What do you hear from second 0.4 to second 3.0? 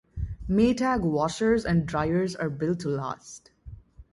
Maytag washers and dryers are built to